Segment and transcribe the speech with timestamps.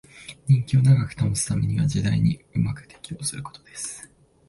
[0.47, 4.09] 人気を長く保つためには時代にうまく適応することです